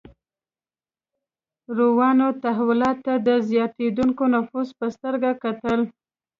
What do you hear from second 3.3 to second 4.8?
زیاتېدونکي نفوذ